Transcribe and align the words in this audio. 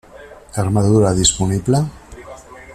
Armadura 0.55 1.13
Disponible: 1.13 1.77